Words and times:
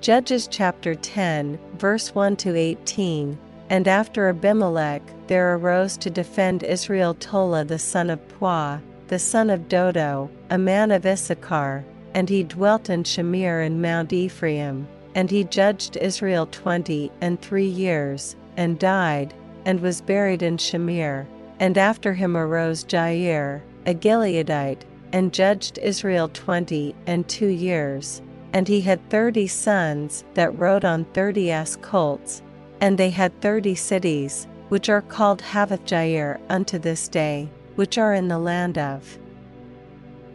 Judges 0.00 0.48
chapter 0.48 0.94
10, 0.94 1.58
verse 1.74 2.14
1 2.14 2.36
to 2.36 2.56
18. 2.56 3.36
And 3.68 3.86
after 3.86 4.30
Abimelech, 4.30 5.02
there 5.26 5.54
arose 5.54 5.98
to 5.98 6.08
defend 6.08 6.62
Israel 6.62 7.12
Tola 7.12 7.66
the 7.66 7.78
son 7.78 8.08
of 8.08 8.26
Puah, 8.28 8.78
the 9.08 9.18
son 9.18 9.50
of 9.50 9.68
Dodo, 9.68 10.30
a 10.48 10.56
man 10.56 10.90
of 10.90 11.04
Issachar, 11.04 11.84
and 12.14 12.30
he 12.30 12.42
dwelt 12.42 12.88
in 12.88 13.02
Shamir 13.02 13.64
in 13.66 13.82
Mount 13.82 14.14
Ephraim. 14.14 14.88
And 15.14 15.30
he 15.30 15.44
judged 15.44 15.98
Israel 15.98 16.48
twenty 16.50 17.12
and 17.20 17.38
three 17.38 17.68
years, 17.68 18.36
and 18.56 18.78
died, 18.78 19.34
and 19.66 19.80
was 19.80 20.00
buried 20.00 20.42
in 20.42 20.56
Shamir. 20.56 21.26
And 21.58 21.76
after 21.76 22.14
him 22.14 22.38
arose 22.38 22.84
Jair, 22.84 23.60
a 23.84 23.92
Gileadite, 23.92 24.80
and 25.12 25.30
judged 25.34 25.76
Israel 25.76 26.30
twenty 26.32 26.94
and 27.06 27.28
two 27.28 27.48
years. 27.48 28.22
And 28.52 28.66
he 28.66 28.80
had 28.80 29.08
thirty 29.10 29.46
sons 29.46 30.24
that 30.34 30.58
rode 30.58 30.84
on 30.84 31.04
thirty 31.06 31.50
ass 31.50 31.76
colts, 31.76 32.42
and 32.80 32.98
they 32.98 33.10
had 33.10 33.40
thirty 33.40 33.74
cities, 33.74 34.46
which 34.68 34.88
are 34.88 35.02
called 35.02 35.40
Havothjair 35.42 36.40
unto 36.48 36.78
this 36.78 37.08
day, 37.08 37.48
which 37.76 37.98
are 37.98 38.14
in 38.14 38.28
the 38.28 38.38
land 38.38 38.78
of 38.78 39.18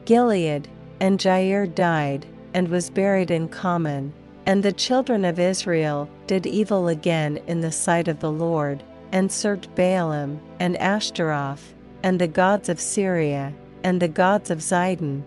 Gilead. 0.05 0.67
And 1.01 1.19
Jair 1.19 1.73
died, 1.75 2.25
and 2.53 2.69
was 2.69 2.89
buried 2.89 3.29
in 3.29 3.49
Camon. 3.49 4.13
And 4.45 4.63
the 4.63 4.71
children 4.71 5.25
of 5.25 5.39
Israel 5.39 6.07
did 6.25 6.45
evil 6.45 6.87
again 6.87 7.37
in 7.47 7.59
the 7.59 7.71
sight 7.71 8.07
of 8.07 8.21
the 8.21 8.31
Lord, 8.31 8.81
and 9.11 9.29
served 9.29 9.75
Baalim, 9.75 10.39
and 10.59 10.77
Ashtaroth, 10.77 11.73
and 12.01 12.17
the 12.17 12.29
gods 12.29 12.69
of 12.69 12.79
Syria, 12.79 13.53
and 13.83 14.01
the 14.01 14.07
gods 14.07 14.49
of 14.49 14.59
Zidon, 14.59 15.23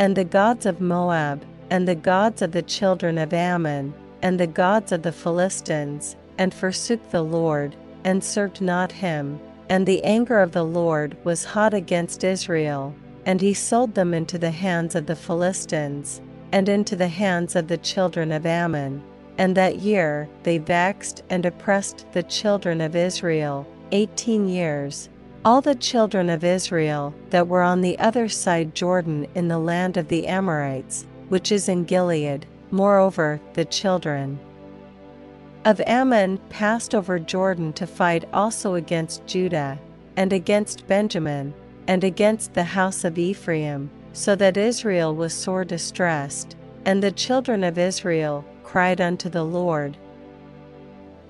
and 0.00 0.16
the 0.16 0.24
gods 0.24 0.64
of 0.64 0.80
Moab, 0.80 1.44
and 1.68 1.86
the 1.86 1.94
gods 1.94 2.40
of 2.40 2.52
the 2.52 2.62
children 2.62 3.18
of 3.18 3.34
Ammon, 3.34 3.92
and 4.22 4.40
the 4.40 4.46
gods 4.46 4.92
of 4.92 5.02
the 5.02 5.12
Philistines, 5.12 6.16
and 6.38 6.54
forsook 6.54 7.10
the 7.10 7.22
Lord, 7.22 7.76
and 8.02 8.24
served 8.24 8.62
not 8.62 8.90
him. 8.90 9.38
And 9.68 9.86
the 9.86 10.02
anger 10.02 10.40
of 10.40 10.52
the 10.52 10.64
Lord 10.64 11.18
was 11.22 11.44
hot 11.44 11.74
against 11.74 12.24
Israel, 12.24 12.94
and 13.26 13.42
he 13.42 13.52
sold 13.52 13.94
them 13.94 14.14
into 14.14 14.38
the 14.38 14.50
hands 14.50 14.94
of 14.94 15.04
the 15.04 15.14
Philistines, 15.14 16.22
and 16.50 16.66
into 16.66 16.96
the 16.96 17.08
hands 17.08 17.54
of 17.54 17.68
the 17.68 17.76
children 17.76 18.32
of 18.32 18.46
Ammon. 18.46 19.02
And 19.36 19.54
that 19.54 19.80
year 19.80 20.30
they 20.44 20.56
vexed 20.56 21.22
and 21.28 21.44
oppressed 21.44 22.06
the 22.12 22.22
children 22.22 22.80
of 22.80 22.96
Israel 22.96 23.66
eighteen 23.92 24.48
years. 24.48 25.10
All 25.44 25.60
the 25.62 25.74
children 25.74 26.28
of 26.28 26.44
Israel 26.44 27.14
that 27.30 27.48
were 27.48 27.62
on 27.62 27.80
the 27.80 27.98
other 27.98 28.28
side 28.28 28.74
Jordan 28.74 29.26
in 29.34 29.48
the 29.48 29.58
land 29.58 29.96
of 29.96 30.08
the 30.08 30.26
Amorites, 30.26 31.06
which 31.30 31.50
is 31.50 31.68
in 31.68 31.84
Gilead, 31.84 32.46
moreover, 32.70 33.40
the 33.54 33.64
children 33.64 34.38
of 35.64 35.80
Ammon 35.86 36.38
passed 36.48 36.94
over 36.94 37.18
Jordan 37.18 37.72
to 37.74 37.86
fight 37.86 38.24
also 38.32 38.74
against 38.74 39.26
Judah, 39.26 39.78
and 40.16 40.32
against 40.32 40.86
Benjamin, 40.86 41.52
and 41.86 42.02
against 42.02 42.54
the 42.54 42.64
house 42.64 43.04
of 43.04 43.18
Ephraim, 43.18 43.90
so 44.12 44.34
that 44.36 44.56
Israel 44.56 45.14
was 45.14 45.34
sore 45.34 45.64
distressed, 45.64 46.56
and 46.86 47.02
the 47.02 47.12
children 47.12 47.62
of 47.62 47.78
Israel 47.78 48.44
cried 48.64 49.00
unto 49.00 49.28
the 49.28 49.44
Lord, 49.44 49.96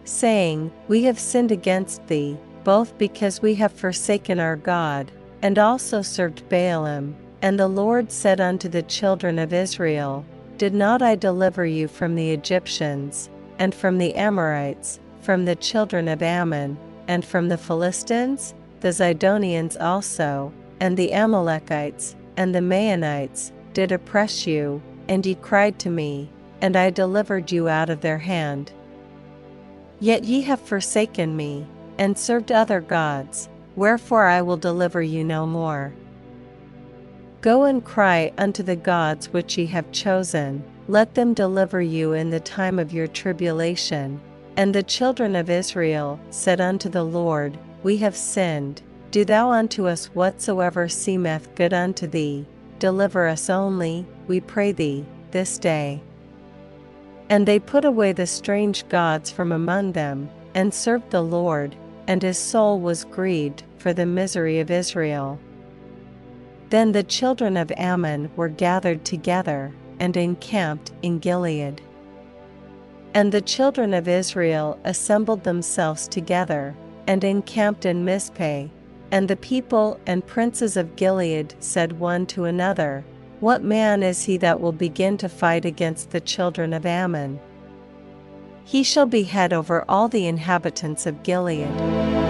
saying, 0.04 0.70
We 0.86 1.04
have 1.04 1.18
sinned 1.18 1.50
against 1.50 2.06
thee, 2.06 2.38
both 2.64 2.96
because 2.98 3.42
we 3.42 3.54
have 3.56 3.72
forsaken 3.72 4.38
our 4.38 4.56
God, 4.56 5.10
and 5.42 5.58
also 5.58 6.02
served 6.02 6.48
Baalim. 6.48 7.14
And 7.42 7.58
the 7.58 7.68
Lord 7.68 8.12
said 8.12 8.40
unto 8.40 8.68
the 8.68 8.82
children 8.82 9.38
of 9.38 9.52
Israel, 9.52 10.24
Did 10.58 10.74
not 10.74 11.00
I 11.00 11.14
deliver 11.14 11.64
you 11.64 11.88
from 11.88 12.14
the 12.14 12.30
Egyptians, 12.32 13.30
and 13.58 13.74
from 13.74 13.98
the 13.98 14.14
Amorites, 14.14 15.00
from 15.22 15.44
the 15.44 15.56
children 15.56 16.08
of 16.08 16.22
Ammon, 16.22 16.76
and 17.08 17.24
from 17.24 17.48
the 17.48 17.58
Philistines, 17.58 18.54
the 18.80 18.88
Zidonians 18.88 19.76
also, 19.80 20.52
and 20.80 20.96
the 20.96 21.12
Amalekites, 21.12 22.14
and 22.36 22.54
the 22.54 22.60
Maonites, 22.60 23.52
did 23.72 23.92
oppress 23.92 24.46
you, 24.46 24.82
and 25.08 25.24
ye 25.24 25.34
cried 25.34 25.78
to 25.78 25.90
me, 25.90 26.30
and 26.60 26.76
I 26.76 26.90
delivered 26.90 27.50
you 27.50 27.68
out 27.68 27.90
of 27.90 28.00
their 28.00 28.18
hand. 28.18 28.72
Yet 29.98 30.24
ye 30.24 30.42
have 30.42 30.60
forsaken 30.60 31.36
me, 31.36 31.66
and 31.98 32.18
served 32.18 32.52
other 32.52 32.80
gods, 32.80 33.48
wherefore 33.76 34.26
I 34.26 34.42
will 34.42 34.56
deliver 34.56 35.02
you 35.02 35.24
no 35.24 35.46
more. 35.46 35.92
Go 37.40 37.64
and 37.64 37.84
cry 37.84 38.32
unto 38.36 38.62
the 38.62 38.76
gods 38.76 39.32
which 39.32 39.56
ye 39.56 39.66
have 39.66 39.90
chosen, 39.92 40.62
let 40.88 41.14
them 41.14 41.32
deliver 41.32 41.80
you 41.80 42.12
in 42.12 42.30
the 42.30 42.40
time 42.40 42.78
of 42.78 42.92
your 42.92 43.06
tribulation. 43.06 44.20
And 44.56 44.74
the 44.74 44.82
children 44.82 45.36
of 45.36 45.48
Israel 45.48 46.20
said 46.30 46.60
unto 46.60 46.88
the 46.88 47.04
Lord, 47.04 47.56
We 47.82 47.96
have 47.98 48.16
sinned, 48.16 48.82
do 49.10 49.24
thou 49.24 49.50
unto 49.50 49.88
us 49.88 50.06
whatsoever 50.06 50.88
seemeth 50.88 51.54
good 51.54 51.72
unto 51.72 52.06
thee, 52.06 52.46
deliver 52.78 53.26
us 53.26 53.48
only, 53.48 54.06
we 54.26 54.40
pray 54.40 54.72
thee, 54.72 55.04
this 55.30 55.58
day. 55.58 56.02
And 57.28 57.46
they 57.46 57.58
put 57.58 57.84
away 57.84 58.12
the 58.12 58.26
strange 58.26 58.86
gods 58.88 59.30
from 59.30 59.52
among 59.52 59.92
them, 59.92 60.28
and 60.54 60.72
served 60.72 61.10
the 61.10 61.22
Lord, 61.22 61.76
and 62.06 62.22
his 62.22 62.38
soul 62.38 62.80
was 62.80 63.04
grieved 63.04 63.62
for 63.78 63.92
the 63.92 64.06
misery 64.06 64.60
of 64.60 64.70
Israel. 64.70 65.38
Then 66.70 66.92
the 66.92 67.02
children 67.02 67.56
of 67.56 67.72
Ammon 67.76 68.30
were 68.36 68.48
gathered 68.48 69.04
together, 69.04 69.72
and 69.98 70.16
encamped 70.16 70.92
in 71.02 71.18
Gilead. 71.18 71.82
And 73.12 73.32
the 73.32 73.40
children 73.40 73.92
of 73.92 74.08
Israel 74.08 74.78
assembled 74.84 75.44
themselves 75.44 76.08
together, 76.08 76.74
and 77.06 77.24
encamped 77.24 77.84
in 77.84 78.04
Mizpeh. 78.04 78.70
And 79.10 79.28
the 79.28 79.36
people 79.36 79.98
and 80.06 80.24
princes 80.26 80.76
of 80.76 80.94
Gilead 80.94 81.54
said 81.58 81.98
one 81.98 82.26
to 82.26 82.44
another, 82.44 83.04
what 83.40 83.64
man 83.64 84.02
is 84.02 84.22
he 84.22 84.36
that 84.36 84.60
will 84.60 84.72
begin 84.72 85.16
to 85.16 85.28
fight 85.28 85.64
against 85.64 86.10
the 86.10 86.20
children 86.20 86.72
of 86.72 86.84
Ammon? 86.84 87.40
He 88.64 88.82
shall 88.82 89.06
be 89.06 89.24
head 89.24 89.52
over 89.52 89.84
all 89.88 90.08
the 90.08 90.26
inhabitants 90.26 91.06
of 91.06 91.22
Gilead. 91.22 92.29